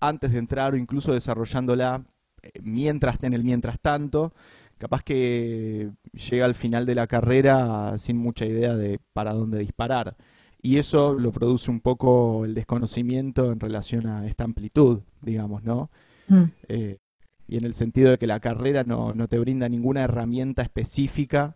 antes 0.00 0.32
de 0.32 0.38
entrar 0.38 0.74
o 0.74 0.76
incluso 0.76 1.12
desarrollándola 1.12 2.04
eh, 2.42 2.50
mientras 2.62 3.22
en 3.22 3.32
el 3.32 3.42
mientras 3.42 3.80
tanto, 3.80 4.34
capaz 4.78 5.02
que 5.02 5.90
llega 6.12 6.44
al 6.44 6.54
final 6.54 6.84
de 6.84 6.94
la 6.94 7.06
carrera 7.06 7.96
sin 7.98 8.18
mucha 8.18 8.44
idea 8.44 8.76
de 8.76 9.00
para 9.12 9.32
dónde 9.32 9.58
disparar. 9.58 10.16
Y 10.60 10.78
eso 10.78 11.14
lo 11.14 11.30
produce 11.30 11.70
un 11.70 11.80
poco 11.80 12.44
el 12.44 12.54
desconocimiento 12.54 13.52
en 13.52 13.60
relación 13.60 14.06
a 14.06 14.26
esta 14.26 14.44
amplitud, 14.44 15.00
digamos, 15.20 15.62
¿no? 15.62 15.90
Mm. 16.28 16.44
Eh, 16.68 16.98
y 17.46 17.58
en 17.58 17.64
el 17.64 17.74
sentido 17.74 18.10
de 18.10 18.18
que 18.18 18.26
la 18.26 18.40
carrera 18.40 18.82
no, 18.84 19.12
no 19.12 19.28
te 19.28 19.38
brinda 19.38 19.68
ninguna 19.68 20.02
herramienta 20.02 20.62
específica 20.62 21.54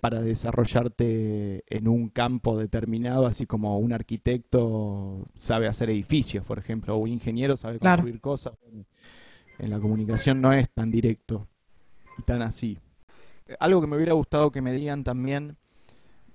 para 0.00 0.20
desarrollarte 0.20 1.64
en 1.68 1.88
un 1.88 2.08
campo 2.08 2.58
determinado, 2.58 3.26
así 3.26 3.46
como 3.46 3.78
un 3.78 3.92
arquitecto 3.92 5.26
sabe 5.34 5.68
hacer 5.68 5.90
edificios, 5.90 6.46
por 6.46 6.58
ejemplo, 6.58 6.94
o 6.94 6.98
un 6.98 7.08
ingeniero 7.08 7.56
sabe 7.56 7.78
construir 7.78 8.20
cosas. 8.20 8.54
En 9.58 9.70
la 9.70 9.80
comunicación 9.80 10.40
no 10.40 10.52
es 10.52 10.70
tan 10.70 10.90
directo 10.90 11.48
y 12.18 12.22
tan 12.22 12.42
así. 12.42 12.78
Algo 13.58 13.80
que 13.80 13.86
me 13.86 13.96
hubiera 13.96 14.12
gustado 14.12 14.52
que 14.52 14.62
me 14.62 14.72
digan 14.72 15.04
también 15.04 15.56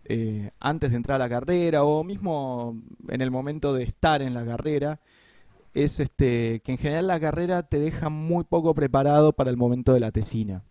eh, 0.06 0.52
antes 0.60 0.92
de 0.92 0.98
entrar 0.98 1.16
a 1.16 1.26
la 1.26 1.30
carrera 1.30 1.84
o 1.84 2.04
mismo 2.04 2.82
en 3.08 3.22
el 3.22 3.32
momento 3.32 3.74
de 3.74 3.84
estar 3.84 4.22
en 4.22 4.34
la 4.34 4.46
carrera 4.46 5.00
es 5.74 6.00
este 6.00 6.62
que 6.64 6.74
en 6.74 6.78
general 6.78 7.08
la 7.08 7.20
carrera 7.20 7.64
te 7.64 7.80
deja 7.80 8.10
muy 8.10 8.44
poco 8.44 8.76
preparado 8.76 9.34
para 9.34 9.50
el 9.50 9.58
momento 9.58 9.94
de 9.94 10.00
la 10.02 10.12
tesina. 10.12 10.64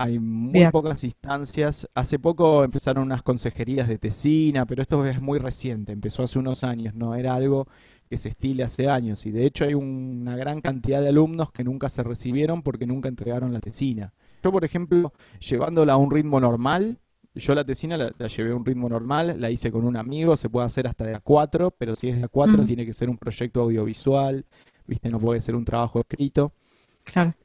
Hay 0.00 0.18
muy 0.18 0.70
pocas 0.70 1.04
instancias. 1.04 1.86
Hace 1.94 2.18
poco 2.18 2.64
empezaron 2.64 3.04
unas 3.04 3.22
consejerías 3.22 3.86
de 3.86 3.98
tesina, 3.98 4.64
pero 4.64 4.80
esto 4.80 5.04
es 5.04 5.20
muy 5.20 5.38
reciente, 5.38 5.92
empezó 5.92 6.22
hace 6.22 6.38
unos 6.38 6.64
años, 6.64 6.94
no 6.94 7.14
era 7.14 7.34
algo 7.34 7.66
que 8.08 8.16
se 8.16 8.30
estile 8.30 8.64
hace 8.64 8.88
años. 8.88 9.26
Y 9.26 9.30
de 9.30 9.44
hecho 9.44 9.66
hay 9.66 9.74
una 9.74 10.36
gran 10.36 10.62
cantidad 10.62 11.02
de 11.02 11.10
alumnos 11.10 11.52
que 11.52 11.64
nunca 11.64 11.90
se 11.90 12.02
recibieron 12.02 12.62
porque 12.62 12.86
nunca 12.86 13.10
entregaron 13.10 13.52
la 13.52 13.60
tesina. 13.60 14.14
Yo, 14.42 14.50
por 14.50 14.64
ejemplo, 14.64 15.12
llevándola 15.38 15.92
a 15.92 15.96
un 15.98 16.10
ritmo 16.10 16.40
normal, 16.40 16.98
yo 17.34 17.54
la 17.54 17.64
tesina 17.64 17.98
la, 17.98 18.10
llevé 18.26 18.52
a 18.52 18.56
un 18.56 18.64
ritmo 18.64 18.88
normal, 18.88 19.36
la 19.38 19.50
hice 19.50 19.70
con 19.70 19.84
un 19.84 19.98
amigo, 19.98 20.34
se 20.38 20.48
puede 20.48 20.64
hacer 20.64 20.86
hasta 20.86 21.04
de 21.04 21.14
A4, 21.14 21.74
pero 21.76 21.94
si 21.94 22.08
es 22.08 22.18
de 22.18 22.26
A4 22.26 22.66
tiene 22.66 22.86
que 22.86 22.94
ser 22.94 23.10
un 23.10 23.18
proyecto 23.18 23.60
audiovisual, 23.60 24.46
¿viste? 24.86 25.10
No 25.10 25.20
puede 25.20 25.42
ser 25.42 25.56
un 25.56 25.66
trabajo 25.66 26.00
escrito. 26.00 26.54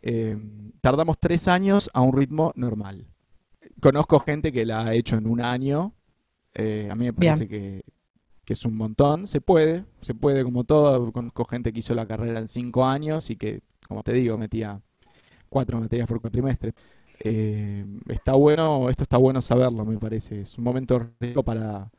Eh, 0.01 0.37
tardamos 0.81 1.17
tres 1.19 1.47
años 1.47 1.89
a 1.93 2.01
un 2.01 2.15
ritmo 2.15 2.51
normal. 2.55 3.07
Conozco 3.81 4.19
gente 4.19 4.51
que 4.51 4.65
la 4.65 4.85
ha 4.85 4.93
hecho 4.93 5.17
en 5.17 5.27
un 5.27 5.41
año. 5.41 5.93
Eh, 6.53 6.87
a 6.89 6.95
mí 6.95 7.05
me 7.05 7.13
parece 7.13 7.47
que, 7.47 7.83
es 8.47 8.65
un 8.65 8.75
montón. 8.77 9.27
Se 9.27 9.41
puede, 9.41 9.85
se 10.01 10.13
puede 10.13 10.43
como 10.43 10.63
todo. 10.63 11.11
Conozco 11.11 11.45
gente 11.45 11.73
que 11.73 11.79
hizo 11.79 11.95
la 11.95 12.05
carrera 12.05 12.39
en 12.39 12.47
cinco 12.47 12.85
años 12.85 13.29
y 13.29 13.35
que, 13.35 13.61
como 13.87 14.03
te 14.03 14.13
digo, 14.13 14.37
metía 14.37 14.81
cuatro 15.49 15.79
materias 15.79 16.07
por 16.07 16.21
cuatrimestre. 16.21 16.73
Eh, 17.19 17.85
está 18.09 18.33
bueno, 18.33 18.89
esto 18.89 19.03
está 19.03 19.17
bueno 19.17 19.41
saberlo, 19.41 19.85
me 19.85 19.97
parece. 19.97 20.41
Es 20.41 20.57
un 20.57 20.63
momento 20.63 21.11
rico 21.19 21.43
para, 21.43 21.91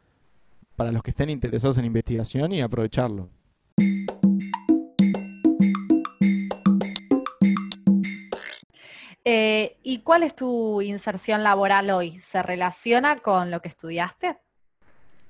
para 0.77 0.93
los 0.93 1.03
que 1.03 1.11
estén 1.11 1.31
interesados 1.31 1.79
en 1.79 1.87
investigación 1.87 2.53
y 2.53 2.61
aprovecharlo. 2.61 3.29
Eh, 9.29 9.77
¿Y 9.83 9.99
cuál 9.99 10.23
es 10.23 10.37
tu 10.37 10.81
inserción 10.81 11.43
laboral 11.43 11.91
hoy? 11.91 12.21
¿Se 12.21 12.45
relaciona 12.45 13.19
con 13.19 13.51
lo 13.51 13.61
que 13.61 13.67
estudiaste? 13.67 14.37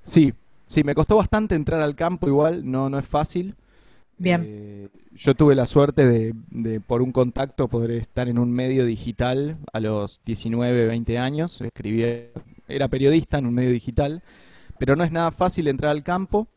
Sí, 0.04 0.34
sí, 0.66 0.84
me 0.84 0.94
costó 0.94 1.16
bastante 1.16 1.54
entrar 1.54 1.80
al 1.80 1.96
campo 1.96 2.28
igual, 2.28 2.70
no, 2.70 2.90
no 2.90 2.98
es 2.98 3.06
fácil. 3.06 3.56
Bien. 4.18 4.42
Eh, 4.44 4.88
yo 5.12 5.34
tuve 5.34 5.54
la 5.54 5.64
suerte 5.64 6.06
de, 6.06 6.34
de, 6.50 6.78
por 6.78 7.00
un 7.00 7.10
contacto, 7.10 7.68
poder 7.68 7.92
estar 7.92 8.28
en 8.28 8.38
un 8.38 8.52
medio 8.52 8.84
digital 8.84 9.56
a 9.72 9.80
los 9.80 10.20
19, 10.26 10.84
20 10.84 11.16
años. 11.16 11.62
Escribía, 11.62 12.26
era 12.68 12.88
periodista 12.88 13.38
en 13.38 13.46
un 13.46 13.54
medio 13.54 13.70
digital, 13.70 14.22
pero 14.78 14.94
no 14.94 15.04
es 15.04 15.10
nada 15.10 15.30
fácil 15.30 15.68
entrar 15.68 15.92
al 15.92 16.02
campo. 16.02 16.48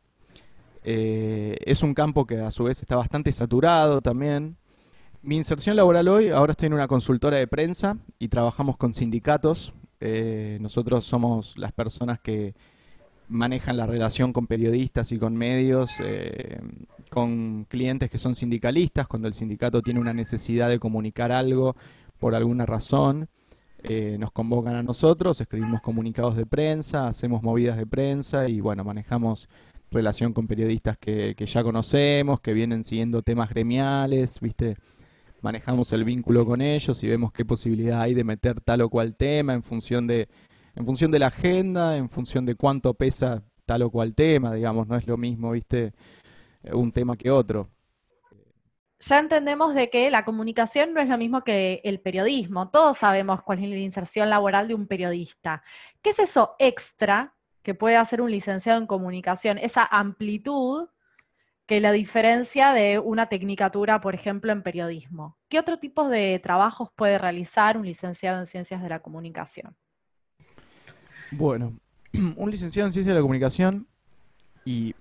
Eh, 0.83 1.55
es 1.61 1.83
un 1.83 1.93
campo 1.93 2.27
que 2.27 2.37
a 2.39 2.51
su 2.51 2.65
vez 2.65 2.81
está 2.81 2.97
bastante 2.97 3.31
saturado 3.31 4.01
también. 4.01 4.57
Mi 5.21 5.35
inserción 5.35 5.75
laboral 5.75 6.07
hoy, 6.07 6.29
ahora 6.29 6.51
estoy 6.51 6.67
en 6.67 6.73
una 6.73 6.87
consultora 6.87 7.35
de 7.35 7.45
prensa 7.45 7.97
y 8.19 8.29
trabajamos 8.29 8.77
con 8.77 8.93
sindicatos. 8.93 9.73
Eh, 9.99 10.57
nosotros 10.61 11.03
somos 11.03 11.57
las 11.57 11.73
personas 11.73 12.21
que 12.21 12.55
manejan 13.27 13.75
la 13.75 13.85
relación 13.85 14.31
con 14.31 14.47
periodistas 14.47 15.11
y 15.11 15.19
con 15.19 15.35
medios, 15.35 15.91
eh, 15.99 16.61
con 17.09 17.65
clientes 17.65 18.09
que 18.09 18.17
son 18.17 18.33
sindicalistas, 18.33 19.09
cuando 19.09 19.27
el 19.27 19.33
sindicato 19.33 19.81
tiene 19.81 19.99
una 19.99 20.13
necesidad 20.13 20.69
de 20.69 20.79
comunicar 20.79 21.33
algo 21.33 21.75
por 22.17 22.33
alguna 22.33 22.65
razón. 22.65 23.27
Eh, 23.83 24.15
nos 24.21 24.31
convocan 24.31 24.75
a 24.75 24.83
nosotros, 24.83 25.41
escribimos 25.41 25.81
comunicados 25.81 26.37
de 26.37 26.45
prensa, 26.45 27.09
hacemos 27.09 27.43
movidas 27.43 27.75
de 27.75 27.85
prensa 27.85 28.47
y 28.47 28.61
bueno, 28.61 28.85
manejamos 28.85 29.49
relación 29.91 30.31
con 30.31 30.47
periodistas 30.47 30.97
que, 30.97 31.35
que 31.35 31.45
ya 31.45 31.61
conocemos, 31.61 32.39
que 32.39 32.53
vienen 32.53 32.85
siguiendo 32.85 33.21
temas 33.21 33.49
gremiales, 33.49 34.39
¿viste? 34.39 34.77
Manejamos 35.41 35.91
el 35.93 36.03
vínculo 36.03 36.45
con 36.45 36.61
ellos 36.61 37.03
y 37.03 37.07
vemos 37.07 37.31
qué 37.31 37.45
posibilidad 37.45 38.01
hay 38.01 38.13
de 38.13 38.23
meter 38.23 38.61
tal 38.61 38.81
o 38.81 38.89
cual 38.89 39.15
tema 39.15 39.53
en 39.53 39.63
función 39.63 40.07
de 40.07 40.27
en 40.75 40.85
función 40.85 41.11
de 41.11 41.19
la 41.19 41.27
agenda, 41.27 41.97
en 41.97 42.09
función 42.09 42.45
de 42.45 42.55
cuánto 42.55 42.93
pesa 42.93 43.43
tal 43.65 43.81
o 43.83 43.91
cual 43.91 44.15
tema, 44.15 44.53
digamos, 44.53 44.87
no 44.87 44.95
es 44.95 45.05
lo 45.05 45.17
mismo, 45.17 45.51
¿viste? 45.51 45.93
Un 46.71 46.91
tema 46.91 47.17
que 47.17 47.29
otro. 47.29 47.69
Ya 49.01 49.19
entendemos 49.19 49.75
de 49.75 49.89
que 49.89 50.09
la 50.09 50.25
comunicación 50.25 50.93
no 50.93 51.01
es 51.01 51.07
lo 51.07 51.17
mismo 51.17 51.43
que 51.43 51.81
el 51.83 52.01
periodismo. 52.01 52.69
Todos 52.69 52.97
sabemos 52.97 53.41
cuál 53.43 53.63
es 53.63 53.69
la 53.69 53.77
inserción 53.77 54.29
laboral 54.29 54.67
de 54.67 54.73
un 54.73 54.87
periodista. 54.87 55.63
¿Qué 56.01 56.09
es 56.09 56.19
eso 56.19 56.55
extra 56.59 57.33
que 57.63 57.73
puede 57.73 57.95
hacer 57.95 58.21
un 58.21 58.31
licenciado 58.31 58.79
en 58.79 58.87
comunicación? 58.87 59.57
Esa 59.57 59.85
amplitud 59.85 60.89
que 61.69 61.79
la 61.79 61.91
diferencia 61.91 62.73
de 62.73 62.97
una 62.97 63.29
tecnicatura, 63.29 64.01
por 64.01 64.15
ejemplo, 64.15 64.51
en 64.51 64.63
periodismo. 64.63 65.37
¿Qué 65.49 65.59
otro 65.59 65.77
tipo 65.77 66.09
de 66.09 66.39
trabajos 66.41 66.89
puede 66.95 67.19
realizar 67.19 67.77
un 67.77 67.85
licenciado 67.85 68.39
en 68.39 68.47
ciencias 68.47 68.81
de 68.81 68.89
la 68.89 69.03
comunicación? 69.03 69.75
Bueno, 71.29 71.77
un 72.37 72.49
licenciado 72.49 72.87
en 72.87 72.91
ciencias 72.91 73.13
de 73.13 73.19
la 73.19 73.21
comunicación 73.21 73.85
y 74.65 74.95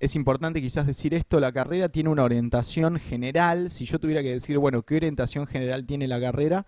es 0.00 0.16
importante 0.16 0.60
quizás 0.60 0.88
decir 0.88 1.14
esto, 1.14 1.38
la 1.38 1.52
carrera 1.52 1.88
tiene 1.88 2.10
una 2.10 2.24
orientación 2.24 2.98
general, 2.98 3.70
si 3.70 3.84
yo 3.84 4.00
tuviera 4.00 4.20
que 4.20 4.32
decir, 4.32 4.58
bueno, 4.58 4.82
¿qué 4.82 4.96
orientación 4.96 5.46
general 5.46 5.86
tiene 5.86 6.08
la 6.08 6.20
carrera? 6.20 6.66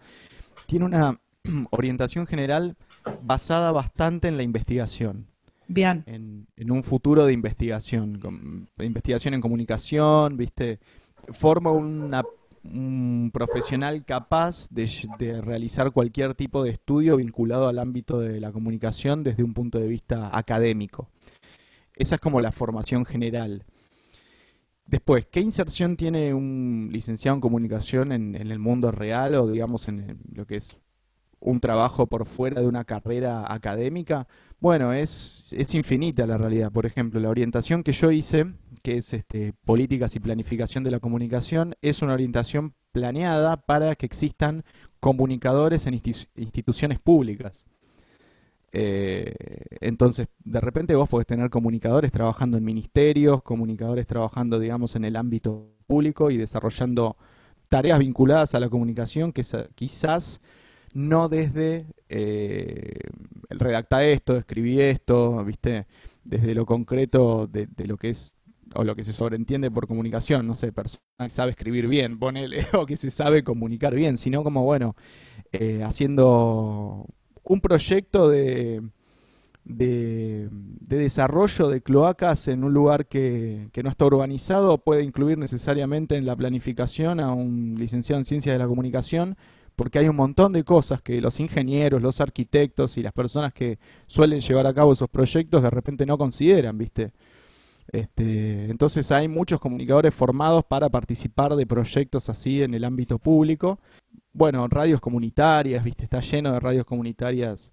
Tiene 0.67 0.85
una 0.85 1.19
orientación 1.71 2.25
general 2.25 2.77
basada 3.21 3.73
bastante 3.73 4.29
en 4.29 4.37
la 4.37 4.45
investigación. 4.45 5.30
Bien. 5.73 6.03
En, 6.07 6.71
un 6.73 6.83
futuro 6.83 7.25
de 7.27 7.33
investigación, 7.33 8.69
investigación 8.81 9.35
en 9.35 9.41
comunicación, 9.41 10.37
¿viste? 10.37 10.81
Forma 11.29 11.71
un 11.71 13.31
profesional 13.33 14.05
capaz 14.05 14.69
de, 14.71 15.41
realizar 15.41 15.93
cualquier 15.93 16.35
tipo 16.35 16.65
de 16.65 16.71
estudio 16.71 17.19
vinculado 17.19 17.69
al 17.69 17.79
ámbito 17.79 18.19
de 18.19 18.41
la 18.41 18.51
comunicación 18.51 19.23
desde 19.23 19.45
un 19.45 19.55
punto 19.55 19.79
de 19.79 19.87
vista 19.87 20.37
académico. 20.37 21.09
Esa 21.95 22.17
es 22.17 22.21
como 22.21 22.41
la 22.41 22.51
formación 22.51 23.05
general. 23.05 23.65
Después, 24.87 25.29
¿qué 25.31 25.39
inserción 25.39 25.97
tiene 25.97 26.35
un 26.35 26.89
licenciado 26.91 27.37
en 27.37 27.41
comunicación 27.41 28.11
en, 28.11 28.35
el 28.35 28.59
mundo 28.59 28.91
real 28.91 29.37
o 29.37 29.49
digamos 29.49 29.87
en 29.87 30.19
lo 30.35 30.47
que 30.47 30.57
es 30.57 30.77
un 31.41 31.61
trabajo 31.61 32.07
por 32.07 32.27
fuera 32.27 32.61
de 32.61 32.67
una 32.67 32.85
carrera 32.85 33.53
académica? 33.53 34.29
Bueno, 34.61 34.93
es, 34.93 35.55
es 35.57 35.75
infinita 35.75 36.27
la 36.27 36.37
realidad. 36.37 36.71
Por 36.71 36.87
ejemplo, 36.87 37.19
la 37.19 37.31
orientación 37.31 37.83
que 37.83 37.93
yo 37.93 38.11
hice, 38.11 38.47
que 38.83 38.99
es 38.99 39.13
este, 39.15 39.55
políticas 39.65 40.15
y 40.17 40.21
planificación 40.21 40.85
de 40.85 40.91
la 40.91 41.01
comunicación, 41.01 41.75
es 41.83 42.03
una 42.03 42.15
orientación 42.15 42.75
planeada 42.93 43.57
para 43.57 43.95
que 43.97 44.07
existan 44.07 44.65
comunicadores 45.01 45.87
en 45.87 46.01
instituciones 46.37 46.99
públicas. 46.99 47.65
Eh, 48.73 49.35
entonces, 49.81 50.29
de 50.45 50.61
repente 50.61 50.95
vos 50.95 51.09
podés 51.09 51.27
tener 51.27 51.51
comunicadores 51.51 52.13
trabajando 52.13 52.57
en 52.57 52.65
ministerios, 52.65 53.43
comunicadores 53.43 54.07
trabajando, 54.07 54.59
digamos, 54.59 54.95
en 54.97 55.05
el 55.05 55.17
ámbito 55.17 55.75
público 55.87 56.31
y 56.31 56.37
desarrollando 56.37 57.17
tareas 57.69 57.99
vinculadas 57.99 58.55
a 58.55 58.61
la 58.61 58.69
comunicación 58.69 59.33
que 59.33 59.43
quizás 59.75 60.41
no 60.95 61.29
desde 61.29 61.87
eh, 62.09 62.99
redacta 63.49 64.05
esto, 64.05 64.37
escribí 64.37 64.81
esto, 64.81 65.45
viste, 65.45 65.87
desde 66.25 66.55
lo 66.55 66.67
concreto 66.67 67.47
de, 67.47 67.69
lo 67.87 67.97
que 67.97 68.11
es 68.11 68.37
o 68.75 68.85
lo 68.85 68.95
que 68.95 69.03
se 69.03 69.13
sobreentiende 69.13 69.71
por 69.71 69.89
comunicación, 69.89 70.47
no 70.47 70.57
sé, 70.57 70.73
persona 70.73 71.03
que 71.19 71.31
sabe 71.31 71.51
escribir 71.51 71.89
bien, 71.89 72.19
ponele, 72.19 72.65
o 72.75 72.87
que 72.87 72.97
se 72.97 73.11
sabe 73.11 73.43
comunicar 73.43 73.95
bien, 73.95 74.17
sino 74.17 74.45
como, 74.45 74.65
bueno, 74.65 74.95
eh, 75.53 75.83
haciendo 75.83 77.07
un 77.43 77.61
proyecto 77.61 78.29
de, 78.29 78.81
de, 79.65 80.49
desarrollo 80.81 81.69
de 81.69 81.83
cloacas 81.83 82.49
en 82.49 82.65
un 82.65 82.73
lugar 82.73 83.07
que, 83.07 83.71
no 83.83 83.91
está 83.91 84.07
urbanizado 84.07 84.79
puede 84.79 85.03
incluir 85.03 85.39
necesariamente 85.39 86.17
en 86.17 86.27
la 86.27 86.37
planificación 86.37 87.21
a 87.21 87.33
un 87.33 87.77
licenciado 87.79 88.19
en 88.19 88.25
ciencias 88.25 88.55
de 88.55 88.59
la 88.59 88.67
comunicación, 88.67 89.37
porque 89.81 89.99
hay 89.99 90.09
un 90.09 90.17
montón 90.17 90.53
de 90.53 90.63
cosas 90.63 91.01
que 91.01 91.23
los 91.23 91.41
ingenieros, 91.41 92.03
los 92.03 92.21
arquitectos 92.21 92.99
y 92.99 93.03
las 93.03 93.15
personas 93.15 93.55
que 93.55 93.79
suelen 94.07 94.41
llevar 94.41 94.67
a 94.67 94.75
cabo 94.75 94.93
esos 94.93 95.09
proyectos 95.09 95.63
de 95.63 95.71
repente 95.71 96.05
no 96.05 96.19
consideran, 96.19 96.77
¿viste? 96.77 97.15
Este, 97.91 98.67
entonces 98.71 99.11
hay 99.11 99.27
muchos 99.27 99.59
comunicadores 99.59 100.15
formados 100.15 100.65
para 100.65 100.91
participar 100.91 101.57
de 101.57 101.65
proyectos 101.65 102.29
así 102.29 102.63
en 102.63 102.75
el 102.75 102.85
ámbito 102.85 103.19
público 103.19 103.81
bueno, 104.35 104.69
radios 104.69 105.01
comunitarias, 105.01 105.83
viste, 105.83 106.05
está 106.05 106.21
lleno 106.21 106.53
de 106.53 106.61
radios 106.61 106.85
comunitarias 106.85 107.71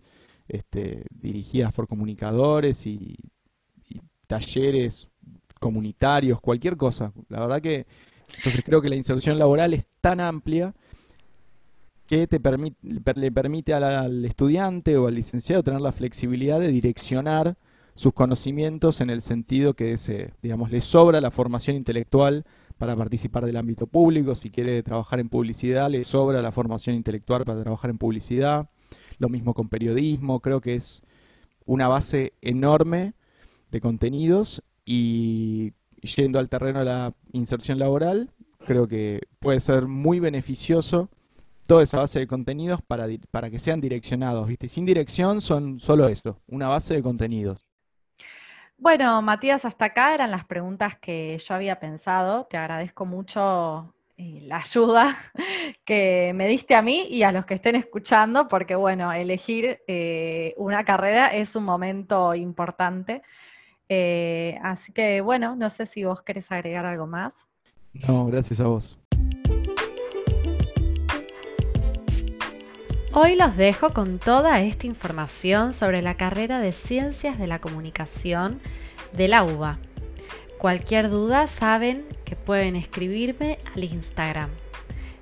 este, 0.47 1.03
dirigidas 1.11 1.75
por 1.75 1.89
comunicadores 1.89 2.85
y, 2.87 3.17
talleres 4.27 5.09
comunitarios, 5.59 6.39
cualquier 6.39 6.77
cosa. 6.77 7.11
La 7.27 7.41
verdad 7.41 7.61
que 7.61 7.85
entonces 8.37 8.63
creo 8.63 8.81
que 8.81 8.89
la 8.89 8.95
inserción 8.95 9.37
laboral 9.37 9.73
es 9.73 9.85
tan 9.99 10.21
amplia 10.21 10.73
que 12.07 12.25
te 12.25 12.39
le 13.15 13.31
permite 13.31 13.73
al 13.73 14.25
estudiante 14.25 14.97
o 14.97 15.07
al 15.07 15.15
licenciado 15.15 15.61
tener 15.61 15.81
la 15.81 15.91
flexibilidad 15.91 16.59
de 16.59 16.69
direccionar 16.69 17.57
sus 17.95 18.13
conocimientos 18.13 19.01
en 19.01 19.09
el 19.09 19.21
sentido 19.21 19.73
que 19.73 19.91
ese, 19.93 20.33
digamos, 20.41 20.71
le 20.71 20.81
sobra 20.81 21.19
la 21.19 21.31
formación 21.31 21.75
intelectual 21.75 22.45
para 22.77 22.95
participar 22.95 23.45
del 23.45 23.57
ámbito 23.57 23.87
público, 23.87 24.35
si 24.35 24.51
quiere 24.51 24.83
trabajar 24.83 25.19
en 25.19 25.29
publicidad, 25.29 25.89
le 25.89 26.03
sobra 26.03 26.41
la 26.41 26.51
formación 26.51 26.95
intelectual 26.95 27.43
para 27.43 27.61
trabajar 27.61 27.89
en 27.89 27.97
publicidad, 27.97 28.69
lo 29.17 29.29
mismo 29.29 29.53
con 29.53 29.67
periodismo, 29.67 30.39
creo 30.39 30.61
que 30.61 30.75
es 30.75 31.01
una 31.65 31.87
base 31.87 32.33
enorme 32.41 33.15
de 33.71 33.81
contenidos 33.81 34.63
y 34.85 35.73
yendo 36.01 36.39
al 36.39 36.49
terreno 36.49 36.79
de 36.79 36.85
la 36.85 37.15
inserción 37.33 37.79
laboral, 37.79 38.29
creo 38.65 38.87
que 38.87 39.21
puede 39.39 39.59
ser 39.59 39.87
muy 39.87 40.19
beneficioso 40.19 41.09
toda 41.67 41.83
esa 41.83 41.99
base 41.99 42.19
de 42.19 42.27
contenidos 42.27 42.81
para, 42.81 43.07
para 43.29 43.49
que 43.49 43.59
sean 43.59 43.81
direccionados, 43.81 44.47
¿viste? 44.47 44.67
Sin 44.67 44.85
dirección 44.85 45.41
son 45.41 45.79
solo 45.79 46.07
eso, 46.07 46.41
una 46.47 46.67
base 46.67 46.95
de 46.95 47.03
contenidos. 47.03 47.67
Bueno, 48.79 49.21
Matías, 49.23 49.65
hasta 49.65 49.85
acá 49.85 50.13
eran 50.13 50.29
las 50.29 50.45
preguntas 50.45 50.97
que 50.99 51.37
yo 51.39 51.55
había 51.55 51.79
pensado. 51.79 52.45
Te 52.45 52.57
agradezco 52.57 53.05
mucho 53.05 53.93
eh, 54.17 54.41
la 54.43 54.57
ayuda 54.57 55.17
que 55.85 56.31
me 56.35 56.47
diste 56.47 56.75
a 56.75 56.83
mí 56.83 57.07
y 57.09 57.23
a 57.23 57.31
los 57.31 57.45
que 57.45 57.55
estén 57.55 57.75
escuchando, 57.75 58.47
porque 58.47 58.75
bueno, 58.75 59.11
elegir 59.11 59.79
eh, 59.87 60.53
una 60.57 60.83
carrera 60.83 61.27
es 61.27 61.55
un 61.55 61.65
momento 61.65 62.35
importante. 62.35 63.23
Eh, 63.89 64.59
así 64.61 64.91
que 64.91 65.21
bueno, 65.21 65.55
no 65.55 65.69
sé 65.71 65.87
si 65.87 66.03
vos 66.03 66.21
querés 66.21 66.51
agregar 66.51 66.85
algo 66.85 67.07
más. 67.07 67.33
No, 68.07 68.27
gracias 68.27 68.59
a 68.59 68.67
vos. 68.67 68.99
Hoy 73.19 73.35
los 73.35 73.57
dejo 73.57 73.93
con 73.93 74.19
toda 74.19 74.61
esta 74.61 74.85
información 74.85 75.73
sobre 75.73 76.03
la 76.03 76.17
carrera 76.17 76.59
de 76.59 76.71
Ciencias 76.71 77.39
de 77.39 77.47
la 77.47 77.57
Comunicación 77.57 78.59
de 79.11 79.27
la 79.27 79.43
UBA. 79.43 79.79
Cualquier 80.59 81.09
duda 81.09 81.47
saben 81.47 82.05
que 82.25 82.35
pueden 82.35 82.75
escribirme 82.75 83.57
al 83.73 83.85
Instagram. 83.85 84.51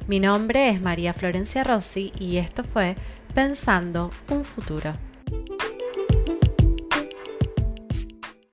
Mi 0.10 0.20
nombre 0.20 0.68
es 0.68 0.82
María 0.82 1.14
Florencia 1.14 1.64
Rossi 1.64 2.12
y 2.20 2.36
esto 2.36 2.66
fue 2.66 2.98
Pensando 3.34 4.12
un 4.30 4.44
futuro. 4.44 4.96